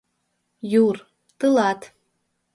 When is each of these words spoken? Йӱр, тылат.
Йӱр, 0.71 0.97
тылат. 1.39 1.81